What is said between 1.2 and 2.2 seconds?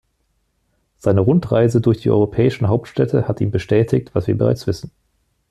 Rundreise durch die